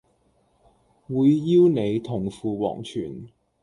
[1.07, 3.27] 會邀你同赴黃泉